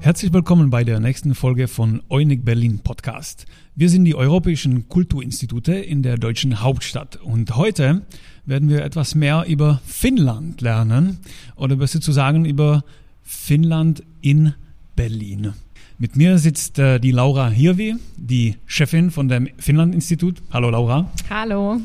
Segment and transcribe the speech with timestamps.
[0.00, 3.46] Herzlich willkommen bei der nächsten Folge von Eunig Berlin Podcast.
[3.74, 8.02] Wir sind die Europäischen Kulturinstitute in der deutschen Hauptstadt und heute
[8.44, 11.20] werden wir etwas mehr über Finnland lernen
[11.56, 12.84] oder besser zu sagen über
[13.22, 14.52] Finnland in
[14.96, 15.54] Berlin.
[15.96, 20.42] Mit mir sitzt äh, die Laura Hirvi, die Chefin von dem Finnland-Institut.
[20.52, 21.10] Hallo Laura.
[21.30, 21.80] Hallo.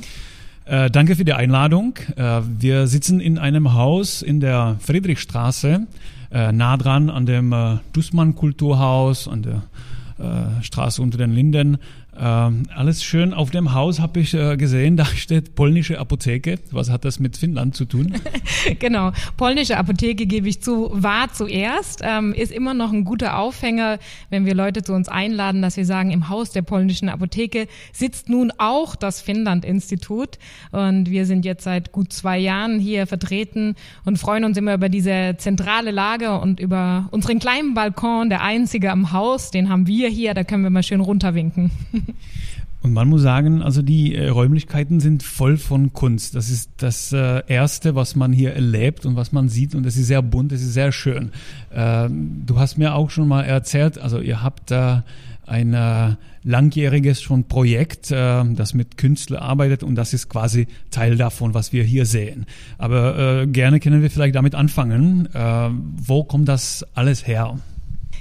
[0.67, 1.95] Äh, danke für die Einladung.
[2.17, 5.87] Äh, wir sitzen in einem Haus in der Friedrichstraße,
[6.29, 9.63] äh, nah dran an dem äh, Dussmann Kulturhaus, an der
[10.19, 11.77] äh, Straße unter den Linden.
[12.19, 13.33] Ähm, alles schön.
[13.33, 16.59] Auf dem Haus habe ich äh, gesehen, da steht polnische Apotheke.
[16.71, 18.13] Was hat das mit Finnland zu tun?
[18.79, 19.11] genau.
[19.37, 23.99] Polnische Apotheke gebe ich zu, war zuerst, ähm, ist immer noch ein guter Aufhänger,
[24.29, 28.29] wenn wir Leute zu uns einladen, dass wir sagen, im Haus der polnischen Apotheke sitzt
[28.29, 30.39] nun auch das Finnland-Institut.
[30.71, 34.89] Und wir sind jetzt seit gut zwei Jahren hier vertreten und freuen uns immer über
[34.89, 40.09] diese zentrale Lage und über unseren kleinen Balkon, der einzige am Haus, den haben wir
[40.09, 41.71] hier, da können wir mal schön runterwinken.
[42.83, 46.35] Und man muss sagen, also die äh, Räumlichkeiten sind voll von Kunst.
[46.35, 49.73] Das ist das äh, Erste, was man hier erlebt und was man sieht.
[49.73, 51.31] Und es ist sehr bunt, es ist sehr schön.
[51.73, 55.03] Ähm, du hast mir auch schon mal erzählt, also ihr habt da
[55.47, 61.17] ein äh, langjähriges schon Projekt, äh, das mit Künstlern arbeitet und das ist quasi Teil
[61.17, 62.45] davon, was wir hier sehen.
[62.77, 65.27] Aber äh, gerne können wir vielleicht damit anfangen.
[65.33, 67.57] Äh, wo kommt das alles her?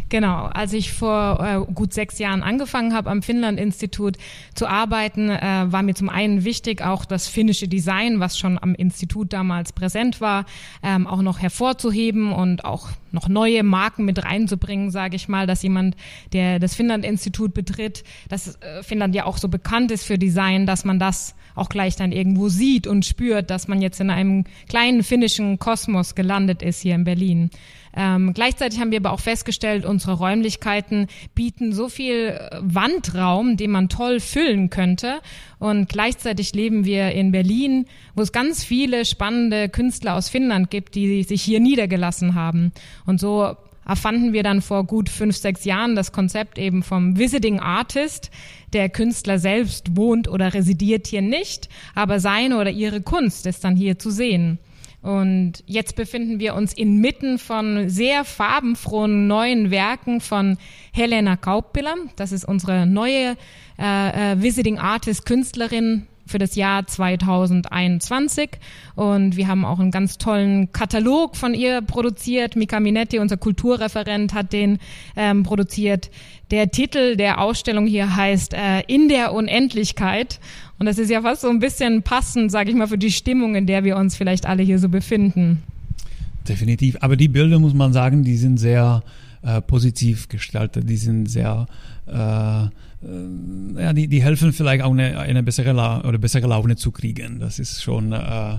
[0.08, 4.16] Genau, als ich vor äh, gut sechs Jahren angefangen habe am Finnland-Institut
[4.54, 8.76] zu arbeiten, äh, war mir zum einen wichtig, auch das finnische Design, was schon am
[8.76, 10.46] Institut damals präsent war,
[10.84, 15.62] ähm, auch noch hervorzuheben und auch noch neue Marken mit reinzubringen, sage ich mal, dass
[15.62, 15.96] jemand,
[16.32, 20.84] der das Finnland-Institut betritt, dass äh, Finnland ja auch so bekannt ist für Design, dass
[20.84, 25.02] man das auch gleich dann irgendwo sieht und spürt, dass man jetzt in einem kleinen
[25.02, 27.50] finnischen Kosmos gelandet ist hier in Berlin.
[27.96, 33.70] Ähm, gleichzeitig haben wir aber auch festgestellt, unsere Räumlichkeiten bieten so viel äh, Wandraum, den
[33.70, 35.20] man toll füllen könnte.
[35.58, 40.94] Und gleichzeitig leben wir in Berlin, wo es ganz viele spannende Künstler aus Finnland gibt,
[40.94, 42.72] die sich hier niedergelassen haben.
[43.06, 47.60] Und so erfanden wir dann vor gut fünf, sechs Jahren das Konzept eben vom Visiting
[47.60, 48.30] Artist.
[48.74, 53.76] Der Künstler selbst wohnt oder residiert hier nicht, aber seine oder ihre Kunst ist dann
[53.76, 54.58] hier zu sehen.
[55.06, 60.58] Und jetzt befinden wir uns inmitten von sehr farbenfrohen neuen Werken von
[60.92, 61.94] Helena Kauppila.
[62.16, 63.36] Das ist unsere neue
[63.78, 68.50] äh, äh, Visiting Artist Künstlerin für das Jahr 2021.
[68.94, 72.56] Und wir haben auch einen ganz tollen Katalog von ihr produziert.
[72.56, 74.78] Mika Minetti, unser Kulturreferent, hat den
[75.16, 76.10] ähm, produziert.
[76.50, 80.40] Der Titel der Ausstellung hier heißt äh, In der Unendlichkeit.
[80.78, 83.54] Und das ist ja fast so ein bisschen passend, sage ich mal, für die Stimmung,
[83.54, 85.62] in der wir uns vielleicht alle hier so befinden.
[86.48, 86.96] Definitiv.
[87.00, 89.02] Aber die Bilder, muss man sagen, die sind sehr
[89.42, 90.88] äh, positiv gestaltet.
[90.88, 91.66] Die sind sehr
[92.06, 92.66] äh,
[93.02, 96.90] äh, ja, die, die helfen vielleicht auch eine, eine bessere, La oder bessere Laune zu
[96.90, 97.40] kriegen.
[97.40, 98.58] Das ist schon äh,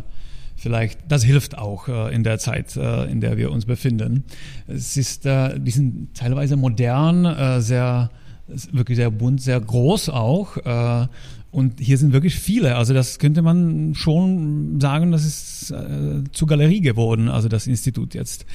[0.56, 4.24] vielleicht, das hilft auch äh, in der Zeit, äh, in der wir uns befinden.
[4.68, 8.10] Es ist, äh, die sind teilweise modern, äh, sehr,
[8.72, 10.58] wirklich sehr bunt, sehr groß auch.
[10.58, 11.08] Äh,
[11.50, 12.76] und hier sind wirklich viele.
[12.76, 18.14] Also das könnte man schon sagen, das ist äh, zur Galerie geworden, also das Institut
[18.14, 18.46] jetzt.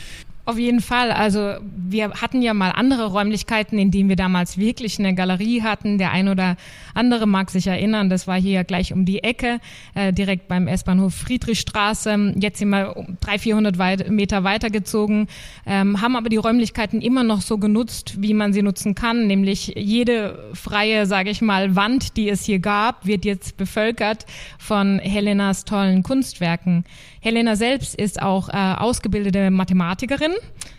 [0.44, 1.12] Auf jeden Fall.
[1.12, 5.98] Also wir hatten ja mal andere Räumlichkeiten, in denen wir damals wirklich eine Galerie hatten.
[5.98, 6.56] Der ein oder
[6.94, 9.60] andere mag sich erinnern, das war hier gleich um die Ecke,
[9.94, 12.34] äh, direkt beim S-Bahnhof Friedrichstraße.
[12.40, 15.28] Jetzt sind wir drei, vierhundert weit, Meter weitergezogen,
[15.64, 19.28] ähm, haben aber die Räumlichkeiten immer noch so genutzt, wie man sie nutzen kann.
[19.28, 24.26] Nämlich jede freie, sage ich mal, Wand, die es hier gab, wird jetzt bevölkert
[24.58, 26.84] von Helenas tollen Kunstwerken.
[27.22, 30.32] Helena selbst ist auch äh, ausgebildete Mathematikerin.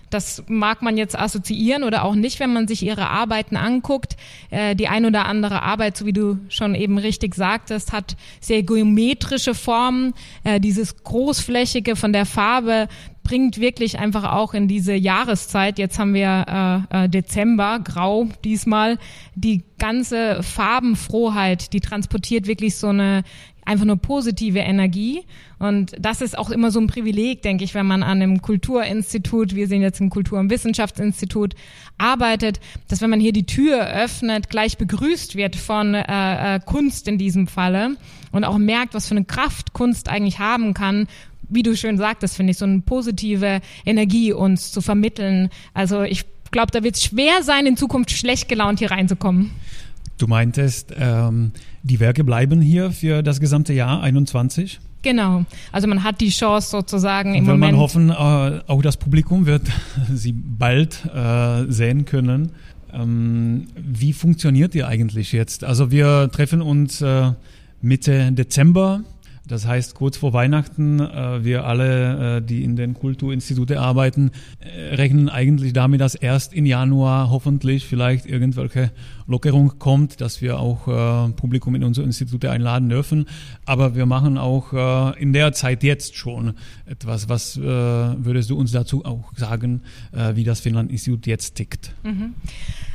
[0.09, 4.15] Das mag man jetzt assoziieren oder auch nicht, wenn man sich ihre Arbeiten anguckt.
[4.51, 8.61] Äh, die ein oder andere Arbeit, so wie du schon eben richtig sagtest, hat sehr
[8.61, 10.13] geometrische Formen.
[10.43, 12.89] Äh, dieses großflächige von der Farbe
[13.23, 18.99] bringt wirklich einfach auch in diese Jahreszeit, jetzt haben wir äh, äh, Dezember, grau diesmal,
[19.33, 23.23] die ganze Farbenfrohheit, die transportiert wirklich so eine
[23.65, 25.23] einfach nur positive Energie.
[25.59, 29.55] Und das ist auch immer so ein Privileg, denke ich, wenn man an einem Kulturinstitut,
[29.55, 31.55] wir sind jetzt ein Kultur- und Wissenschaftsinstitut,
[31.97, 37.07] arbeitet, dass wenn man hier die Tür öffnet, gleich begrüßt wird von äh, äh, Kunst
[37.07, 37.95] in diesem Falle
[38.31, 41.07] und auch merkt, was für eine Kraft Kunst eigentlich haben kann
[41.49, 45.49] wie du schön sagtest, finde ich, so eine positive Energie uns zu vermitteln.
[45.73, 49.51] Also ich glaube, da wird es schwer sein, in Zukunft schlecht gelaunt hier reinzukommen.
[50.23, 54.79] Du meintest, ähm, die Werke bleiben hier für das gesamte Jahr 21?
[55.01, 55.43] Genau.
[55.73, 57.73] Also man hat die Chance sozusagen im Moment.
[57.73, 57.73] Moment.
[57.73, 59.63] man hoffen, äh, auch das Publikum wird
[60.13, 62.53] sie bald äh, sehen können.
[62.93, 65.65] Ähm, wie funktioniert ihr eigentlich jetzt?
[65.65, 67.33] Also wir treffen uns äh,
[67.81, 69.01] Mitte Dezember
[69.45, 74.95] das heißt, kurz vor Weihnachten, äh, wir alle, äh, die in den Kulturinstitute arbeiten, äh,
[74.95, 78.91] rechnen eigentlich damit, dass erst im Januar hoffentlich vielleicht irgendwelche
[79.27, 83.27] Lockerung kommt, dass wir auch äh, Publikum in unsere Institute einladen dürfen.
[83.65, 86.53] Aber wir machen auch äh, in der Zeit jetzt schon
[86.85, 87.29] etwas.
[87.29, 89.81] Was äh, würdest du uns dazu auch sagen,
[90.11, 91.93] äh, wie das Finnland-Institut jetzt tickt?
[92.03, 92.33] Mhm.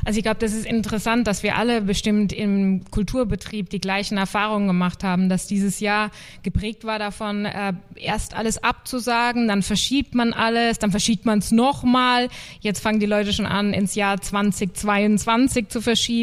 [0.05, 4.67] Also ich glaube, das ist interessant, dass wir alle bestimmt im Kulturbetrieb die gleichen Erfahrungen
[4.67, 6.11] gemacht haben, dass dieses Jahr
[6.43, 11.51] geprägt war davon, äh, erst alles abzusagen, dann verschiebt man alles, dann verschiebt man es
[11.51, 12.29] nochmal.
[12.61, 16.18] Jetzt fangen die Leute schon an, ins Jahr 2022 zu verschieben.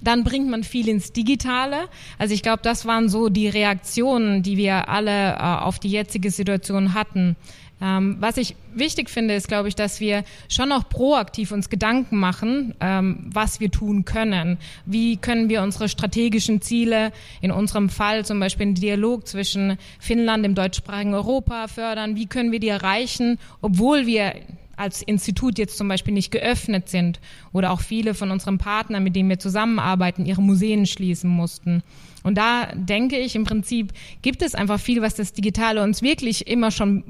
[0.00, 1.88] Dann bringt man viel ins Digitale.
[2.18, 6.30] Also ich glaube, das waren so die Reaktionen, die wir alle äh, auf die jetzige
[6.30, 7.36] Situation hatten.
[7.80, 12.16] Ähm, was ich wichtig finde, ist, glaube ich, dass wir schon auch proaktiv uns Gedanken
[12.16, 14.58] machen, ähm, was wir tun können.
[14.84, 20.44] Wie können wir unsere strategischen Ziele, in unserem Fall zum Beispiel den Dialog zwischen Finnland,
[20.44, 22.16] dem deutschsprachigen Europa fördern?
[22.16, 24.34] Wie können wir die erreichen, obwohl wir
[24.78, 27.20] als Institut jetzt zum Beispiel nicht geöffnet sind
[27.52, 31.82] oder auch viele von unseren Partnern, mit denen wir zusammenarbeiten, ihre Museen schließen mussten.
[32.22, 33.92] Und da denke ich, im Prinzip
[34.22, 37.04] gibt es einfach viel, was das Digitale uns wirklich immer schon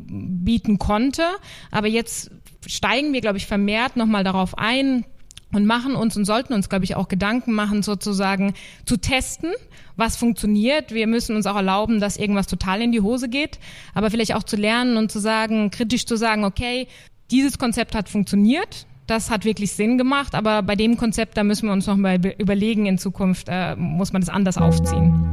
[0.45, 1.23] bieten konnte.
[1.71, 2.31] Aber jetzt
[2.67, 5.05] steigen wir, glaube ich, vermehrt nochmal darauf ein,
[5.53, 8.55] und machen uns und sollten uns, glaube ich, auch Gedanken machen, sozusagen
[8.85, 9.53] zu testen,
[9.97, 10.93] was funktioniert.
[10.93, 13.59] Wir müssen uns auch erlauben, dass irgendwas total in die Hose geht,
[13.95, 16.87] aber vielleicht auch zu lernen und zu sagen, kritisch zu sagen, okay,
[17.31, 21.67] dieses Konzept hat funktioniert, das hat wirklich Sinn gemacht, aber bei dem Konzept, da müssen
[21.67, 25.33] wir uns noch mal überlegen, in Zukunft äh, muss man das anders aufziehen.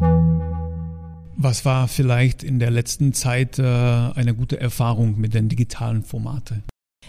[1.37, 6.63] Was war vielleicht in der letzten Zeit äh, eine gute Erfahrung mit den digitalen Formaten?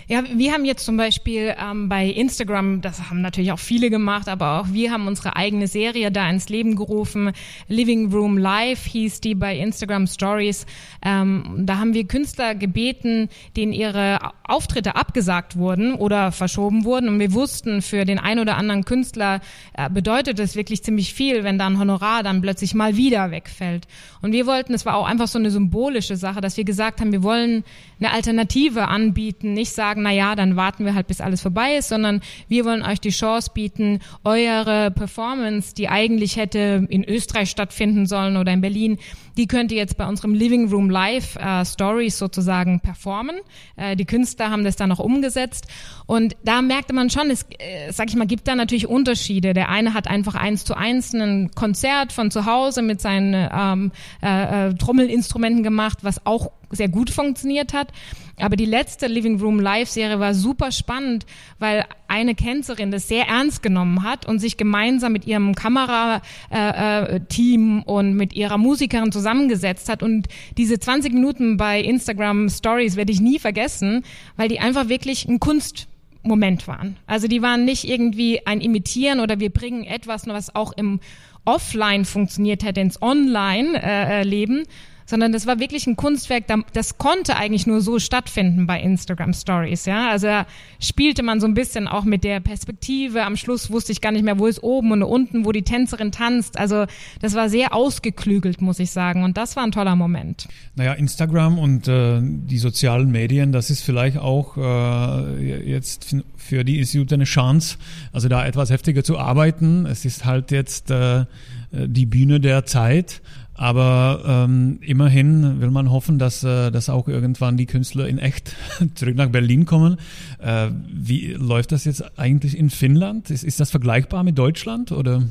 [0.08, 4.28] Ja, wir haben jetzt zum Beispiel ähm, bei Instagram, das haben natürlich auch viele gemacht,
[4.28, 7.32] aber auch wir haben unsere eigene Serie da ins Leben gerufen.
[7.66, 10.64] Living Room Live hieß die bei Instagram Stories.
[11.02, 17.08] Ähm, da haben wir Künstler gebeten, denen ihre Auftritte abgesagt wurden oder verschoben wurden.
[17.08, 19.40] Und wir wussten, für den ein oder anderen Künstler
[19.74, 23.88] äh, bedeutet es wirklich ziemlich viel, wenn dann Honorar dann plötzlich mal wieder wegfällt.
[24.22, 27.10] Und wir wollten, es war auch einfach so eine symbolische Sache, dass wir gesagt haben,
[27.10, 27.64] wir wollen
[27.98, 31.76] eine Alternative anbieten, nicht sagen, sagen, na ja, dann warten wir halt, bis alles vorbei
[31.76, 37.50] ist, sondern wir wollen euch die Chance bieten, eure Performance, die eigentlich hätte in Österreich
[37.50, 38.98] stattfinden sollen oder in Berlin,
[39.36, 43.36] die könnt ihr jetzt bei unserem Living Room Live äh, Stories sozusagen performen.
[43.76, 45.66] Äh, die Künstler haben das dann noch umgesetzt
[46.06, 49.54] und da merkte man schon, es, äh, sag ich mal, gibt da natürlich Unterschiede.
[49.54, 53.92] Der eine hat einfach eins zu eins ein Konzert von zu Hause mit seinen ähm,
[54.22, 57.92] äh, äh, Trommelinstrumenten gemacht, was auch sehr gut funktioniert hat.
[58.38, 61.24] Aber die letzte Living Room Live-Serie war super spannend,
[61.58, 67.80] weil eine Tänzerin das sehr ernst genommen hat und sich gemeinsam mit ihrem Kamerateam äh,
[67.80, 70.02] äh, und mit ihrer Musikerin zusammengesetzt hat.
[70.02, 74.04] Und diese 20 Minuten bei Instagram Stories werde ich nie vergessen,
[74.36, 76.96] weil die einfach wirklich ein Kunstmoment waren.
[77.06, 81.00] Also die waren nicht irgendwie ein Imitieren oder wir bringen etwas, was auch im
[81.44, 84.64] Offline funktioniert hätte, ins Online-Leben, äh, äh
[85.06, 89.86] sondern das war wirklich ein Kunstwerk, das konnte eigentlich nur so stattfinden bei Instagram Stories,
[89.86, 90.10] ja.
[90.10, 90.46] Also da
[90.80, 93.22] spielte man so ein bisschen auch mit der Perspektive.
[93.24, 96.12] Am Schluss wusste ich gar nicht mehr, wo ist oben und unten, wo die Tänzerin
[96.12, 96.58] tanzt.
[96.58, 96.86] Also
[97.20, 99.24] das war sehr ausgeklügelt, muss ich sagen.
[99.24, 100.48] Und das war ein toller Moment.
[100.74, 106.78] Naja, Instagram und äh, die sozialen Medien, das ist vielleicht auch äh, jetzt für die
[106.78, 107.78] Institute eine Chance,
[108.12, 109.86] also da etwas heftiger zu arbeiten.
[109.86, 111.24] Es ist halt jetzt äh,
[111.72, 113.22] die Bühne der Zeit.
[113.58, 118.54] Aber ähm, immerhin will man hoffen, dass, äh, dass auch irgendwann die Künstler in echt
[118.94, 119.96] zurück nach Berlin kommen.
[120.38, 123.30] Äh, wie läuft das jetzt eigentlich in Finnland?
[123.30, 125.22] Ist, ist das vergleichbar mit Deutschland oder?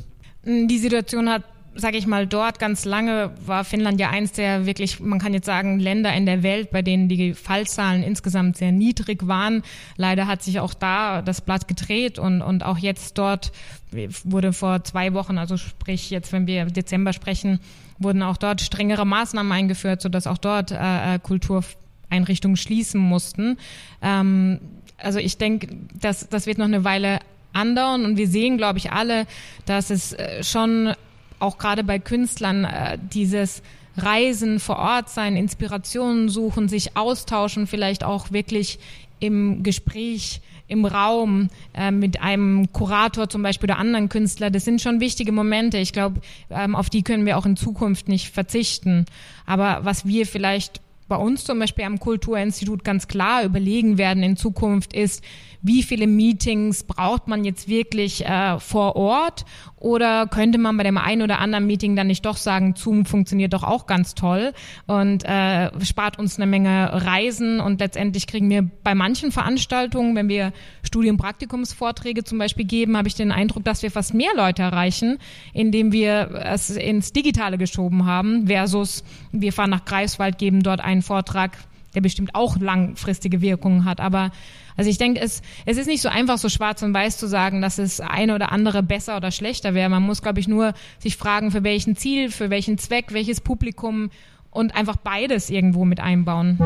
[0.44, 1.42] Die Situation hat
[1.76, 5.46] sage ich mal, dort ganz lange war Finnland ja eins der wirklich, man kann jetzt
[5.46, 9.62] sagen, Länder in der Welt, bei denen die Fallzahlen insgesamt sehr niedrig waren.
[9.96, 13.52] Leider hat sich auch da das Blatt gedreht und, und auch jetzt dort
[14.24, 17.60] wurde vor zwei Wochen, also sprich jetzt, wenn wir Dezember sprechen,
[17.98, 23.58] wurden auch dort strengere Maßnahmen eingeführt, sodass auch dort äh, äh, Kultureinrichtungen schließen mussten.
[24.02, 24.60] Ähm,
[24.98, 25.68] also ich denke,
[26.00, 27.20] das, das wird noch eine Weile
[27.52, 29.26] andauern und wir sehen, glaube ich, alle,
[29.64, 30.92] dass es äh, schon
[31.38, 33.62] auch gerade bei Künstlern äh, dieses
[33.96, 38.78] reisen, vor Ort sein, Inspirationen suchen, sich austauschen, vielleicht auch wirklich
[39.20, 44.50] im Gespräch im Raum äh, mit einem Kurator zum Beispiel oder anderen Künstler.
[44.50, 45.78] Das sind schon wichtige Momente.
[45.78, 49.06] Ich glaube, ähm, auf die können wir auch in Zukunft nicht verzichten.
[49.46, 54.36] Aber was wir vielleicht bei uns zum Beispiel am Kulturinstitut ganz klar überlegen werden in
[54.36, 55.22] Zukunft ist,
[55.62, 59.44] wie viele Meetings braucht man jetzt wirklich äh, vor Ort?
[59.78, 63.52] Oder könnte man bei dem einen oder anderen Meeting dann nicht doch sagen, Zoom funktioniert
[63.52, 64.52] doch auch ganz toll
[64.86, 70.28] und äh, spart uns eine Menge Reisen und letztendlich kriegen wir bei manchen Veranstaltungen, wenn
[70.28, 75.18] wir Studienpraktikumsvorträge zum Beispiel geben, habe ich den Eindruck, dass wir fast mehr Leute erreichen,
[75.52, 81.02] indem wir es ins Digitale geschoben haben, versus wir fahren nach Greifswald, geben dort einen
[81.02, 81.56] Vortrag,
[81.94, 84.30] der bestimmt auch langfristige Wirkungen hat, aber
[84.76, 87.62] also ich denke, es, es ist nicht so einfach, so schwarz und weiß zu sagen,
[87.62, 89.88] dass es eine oder andere besser oder schlechter wäre.
[89.88, 94.10] Man muss, glaube ich, nur sich fragen, für welchen Ziel, für welchen Zweck, welches Publikum
[94.50, 96.58] und einfach beides irgendwo mit einbauen.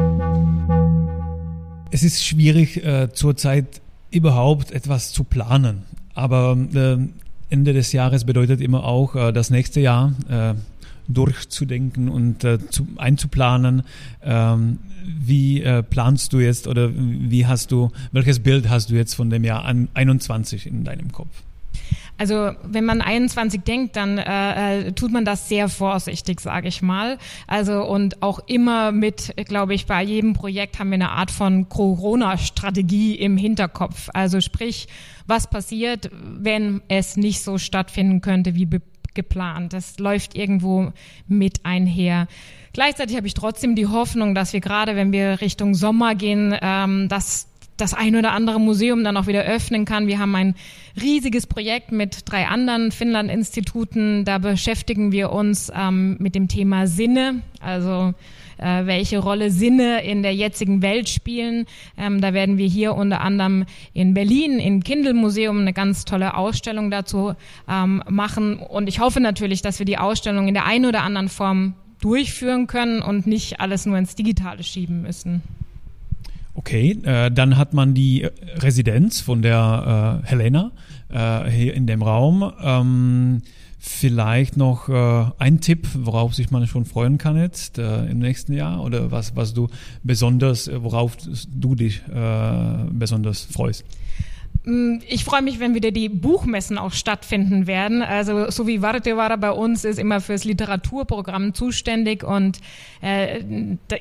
[1.93, 5.83] Es ist schwierig, äh, zurzeit überhaupt etwas zu planen.
[6.15, 6.97] Aber äh,
[7.49, 10.15] Ende des Jahres bedeutet immer auch äh, das nächste Jahr.
[11.15, 13.83] Durchzudenken und äh, zu, einzuplanen.
[14.23, 19.15] Ähm, wie äh, planst du jetzt oder wie hast du, welches Bild hast du jetzt
[19.15, 21.43] von dem Jahr 21 in deinem Kopf?
[22.21, 26.83] Also wenn man 21 denkt, dann äh, äh, tut man das sehr vorsichtig, sage ich
[26.83, 27.17] mal.
[27.47, 31.71] Also und auch immer mit, glaube ich, bei jedem Projekt haben wir eine Art von
[31.71, 34.11] Corona-Strategie im Hinterkopf.
[34.13, 34.87] Also sprich,
[35.27, 38.67] was passiert, wenn es nicht so stattfinden könnte wie
[39.15, 39.73] geplant.
[39.73, 40.93] Das läuft irgendwo
[41.27, 42.29] mit einher.
[42.73, 47.09] Gleichzeitig habe ich trotzdem die Hoffnung, dass wir gerade, wenn wir Richtung Sommer gehen, ähm,
[47.09, 47.49] dass
[47.81, 50.07] das ein oder andere Museum dann auch wieder öffnen kann.
[50.07, 50.55] Wir haben ein
[51.01, 54.25] riesiges Projekt mit drei anderen Finnland-Instituten.
[54.25, 58.13] Da beschäftigen wir uns ähm, mit dem Thema Sinne, also
[58.61, 61.67] äh, welche Rolle Sinne in der jetzigen Welt spielen.
[61.97, 66.91] Ähm, da werden wir hier unter anderem in Berlin im Kindle-Museum eine ganz tolle Ausstellung
[66.91, 67.35] dazu
[67.69, 68.59] ähm, machen.
[68.59, 72.67] Und ich hoffe natürlich, dass wir die Ausstellung in der einen oder anderen Form durchführen
[72.67, 75.43] können und nicht alles nur ins Digitale schieben müssen.
[76.55, 80.73] Okay, äh, dann hat man die Residenz von der äh, Helena
[81.09, 82.53] äh, hier in dem Raum.
[82.63, 83.43] Ähm,
[83.83, 88.53] Vielleicht noch äh, ein Tipp, worauf sich man schon freuen kann jetzt äh, im nächsten
[88.53, 89.69] Jahr oder was, was du
[90.03, 91.17] besonders, äh, worauf
[91.49, 93.87] du dich äh, besonders freust.
[94.65, 98.03] Mm, ich freue mich, wenn wieder die Buchmessen auch stattfinden werden.
[98.03, 102.59] Also so wie Vartevara bei uns ist immer fürs Literaturprogramm zuständig und
[103.01, 103.41] äh,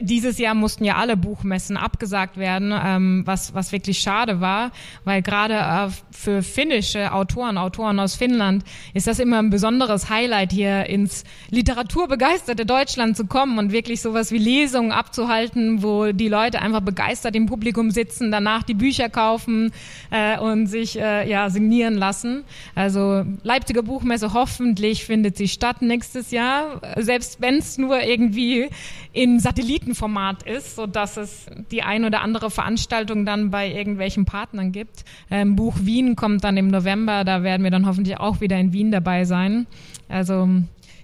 [0.02, 4.72] dieses Jahr mussten ja alle Buchmessen abgesagt werden, ähm, was, was wirklich schade war,
[5.06, 10.52] weil gerade äh, für finnische Autoren, Autoren aus Finnland, ist das immer ein besonderes Highlight,
[10.52, 16.62] hier ins literaturbegeisterte Deutschland zu kommen und wirklich sowas wie Lesungen abzuhalten, wo die Leute
[16.62, 19.72] einfach begeistert im Publikum sitzen, danach die Bücher kaufen
[20.12, 22.44] äh, und sich äh, ja signieren lassen.
[22.76, 28.70] Also Leipziger Buchmesse hoffentlich findet sie statt nächstes Jahr, selbst wenn es nur irgendwie
[29.14, 34.72] in Satellitenformat ist, so dass es die ein oder andere Veranstaltung dann bei irgendwelchen Partnern
[34.72, 35.06] gibt.
[35.32, 38.74] Ähm, Buch Wien kommt dann im November, da werden wir dann hoffentlich auch wieder in
[38.74, 39.68] Wien dabei sein.
[40.08, 40.48] Also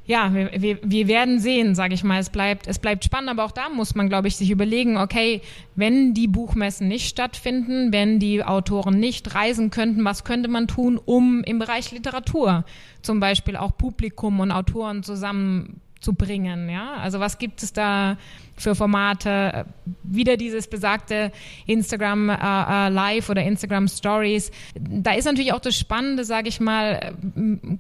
[0.08, 2.20] ja, wir, wir, wir werden sehen, sage ich mal.
[2.20, 5.42] Es bleibt, es bleibt spannend, aber auch da muss man, glaube ich, sich überlegen, okay,
[5.76, 11.00] wenn die Buchmessen nicht stattfinden, wenn die Autoren nicht reisen könnten, was könnte man tun,
[11.04, 12.66] um im Bereich Literatur
[13.02, 16.70] zum Beispiel auch Publikum und Autoren zusammen zu bringen.
[16.70, 16.94] Ja?
[16.96, 18.18] Also was gibt es da
[18.58, 19.66] für Formate?
[20.04, 21.32] Wieder dieses besagte
[21.66, 24.52] Instagram äh, äh, Live oder Instagram Stories.
[24.76, 27.16] Da ist natürlich auch das Spannende, sage ich mal,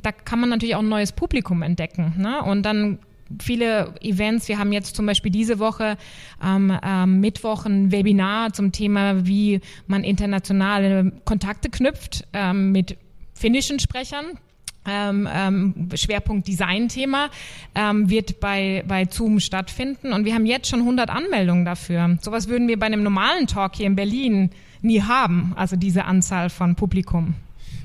[0.01, 2.13] da kann man natürlich auch ein neues Publikum entdecken.
[2.17, 2.41] Ne?
[2.41, 2.99] Und dann
[3.41, 4.47] viele Events.
[4.47, 5.97] Wir haben jetzt zum Beispiel diese Woche
[6.43, 12.97] ähm, ähm, Mittwoch ein Webinar zum Thema, wie man internationale Kontakte knüpft ähm, mit
[13.33, 14.39] finnischen Sprechern
[14.87, 17.29] ähm, ähm, Schwerpunkt Design-Thema,
[17.75, 20.13] ähm, wird bei, bei Zoom stattfinden.
[20.13, 22.17] Und wir haben jetzt schon 100 Anmeldungen dafür.
[22.21, 24.51] Sowas würden wir bei einem normalen Talk hier in Berlin
[24.81, 27.35] nie haben, also diese Anzahl von Publikum.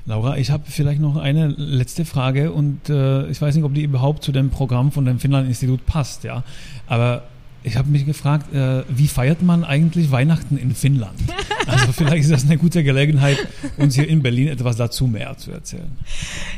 [0.05, 3.83] Laura, ich habe vielleicht noch eine letzte Frage und äh, ich weiß nicht, ob die
[3.83, 6.43] überhaupt zu dem Programm von dem Finnland-Institut passt, ja.
[6.87, 7.23] Aber
[7.63, 11.19] ich habe mich gefragt, äh, wie feiert man eigentlich Weihnachten in Finnland?
[11.67, 13.37] Also vielleicht ist das eine gute Gelegenheit,
[13.77, 15.95] uns hier in Berlin etwas dazu mehr zu erzählen.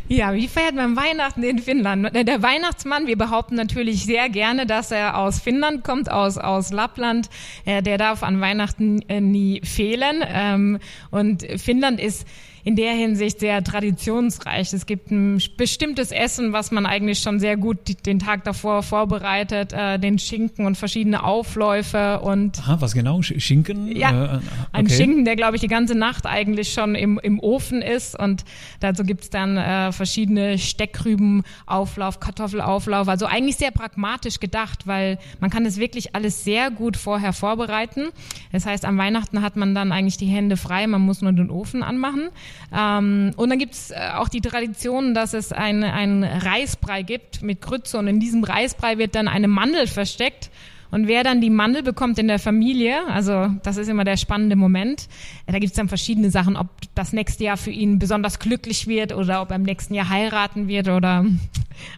[0.08, 2.10] Ja, wie feiert man Weihnachten in Finnland?
[2.16, 7.30] Der Weihnachtsmann, wir behaupten natürlich sehr gerne, dass er aus Finnland kommt, aus, aus Lappland.
[7.66, 10.24] Äh, der darf an Weihnachten äh, nie fehlen.
[10.26, 10.80] Ähm,
[11.12, 12.26] und Finnland ist
[12.64, 14.72] in der Hinsicht sehr traditionsreich.
[14.74, 19.74] Es gibt ein bestimmtes Essen, was man eigentlich schon sehr gut den Tag davor vorbereitet,
[19.74, 22.60] äh, den Schinken und verschiedene Aufläufe und.
[22.60, 23.22] Aha, was genau?
[23.22, 23.94] Schinken?
[23.96, 24.44] Ja, äh, okay.
[24.72, 28.46] ein Schinken, der glaube ich die ganze Nacht eigentlich schon im, im Ofen ist und
[28.80, 35.66] dazu gibt's dann äh, verschiedene Steckrübenauflauf, Kartoffelauflauf, also eigentlich sehr pragmatisch gedacht, weil man kann
[35.66, 38.10] es wirklich alles sehr gut vorher vorbereiten.
[38.52, 41.50] Das heißt, am Weihnachten hat man dann eigentlich die Hände frei, man muss nur den
[41.50, 42.30] Ofen anmachen.
[42.76, 47.98] Ähm, und dann gibt's äh, auch die Tradition, dass es einen Reisbrei gibt mit Grütze
[47.98, 50.50] und in diesem Reisbrei wird dann eine Mandel versteckt.
[50.94, 54.56] Und wer dann die Mandel bekommt in der Familie, also das ist immer der spannende
[54.56, 55.08] Moment,
[55.48, 59.12] da gibt es dann verschiedene Sachen, ob das nächste Jahr für ihn besonders glücklich wird
[59.12, 61.26] oder ob er im nächsten Jahr heiraten wird oder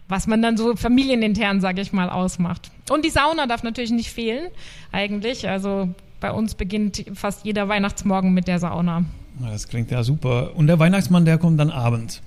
[0.08, 2.70] was man dann so familienintern, sage ich mal, ausmacht.
[2.88, 4.48] Und die Sauna darf natürlich nicht fehlen,
[4.92, 5.46] eigentlich.
[5.46, 9.04] Also bei uns beginnt fast jeder Weihnachtsmorgen mit der Sauna.
[9.40, 10.52] Das klingt ja super.
[10.54, 12.22] Und der Weihnachtsmann, der kommt dann abends.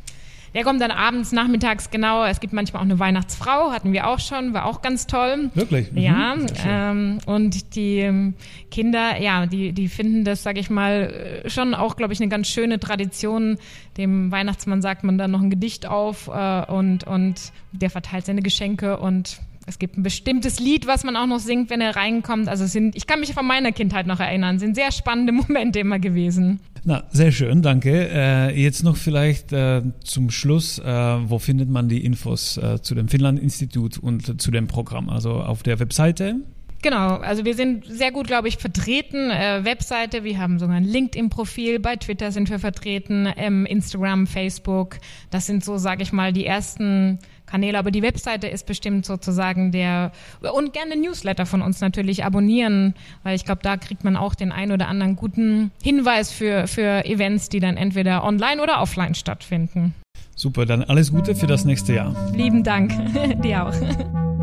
[0.53, 2.25] Der kommt dann abends, nachmittags, genau.
[2.25, 5.51] Es gibt manchmal auch eine Weihnachtsfrau, hatten wir auch schon, war auch ganz toll.
[5.53, 5.91] Wirklich?
[5.91, 5.97] Mhm.
[5.97, 6.35] Ja.
[6.65, 8.33] Ähm, und die ähm,
[8.71, 12.29] Kinder, ja, die, die finden das, sage ich mal, äh, schon auch, glaube ich, eine
[12.29, 13.57] ganz schöne Tradition.
[13.97, 18.41] Dem Weihnachtsmann sagt man dann noch ein Gedicht auf äh, und, und der verteilt seine
[18.41, 19.39] Geschenke und
[19.69, 22.49] es gibt ein bestimmtes Lied, was man auch noch singt, wenn er reinkommt.
[22.49, 25.99] Also sind, ich kann mich von meiner Kindheit noch erinnern, sind sehr spannende Momente immer
[25.99, 26.59] gewesen.
[26.85, 28.09] Na, sehr schön, danke.
[28.09, 32.95] Äh, jetzt noch vielleicht äh, zum Schluss, äh, wo findet man die Infos äh, zu
[32.95, 35.09] dem Finnland-Institut und zu dem Programm?
[35.09, 36.35] Also auf der Webseite?
[36.81, 39.29] Genau, also wir sind sehr gut, glaube ich, vertreten.
[39.31, 44.97] Äh, Webseite, wir haben sogar ein LinkedIn-Profil, bei Twitter sind wir vertreten, ähm, Instagram, Facebook.
[45.29, 49.71] Das sind so, sage ich mal, die ersten Kanäle, aber die Webseite ist bestimmt sozusagen
[49.71, 50.11] der
[50.53, 52.93] und gerne Newsletter von uns natürlich abonnieren,
[53.23, 57.05] weil ich glaube, da kriegt man auch den ein oder anderen guten Hinweis für, für
[57.05, 59.95] Events, die dann entweder online oder offline stattfinden.
[60.35, 62.15] Super, dann alles Gute für das nächste Jahr.
[62.33, 62.93] Lieben Dank,
[63.43, 64.37] dir auch.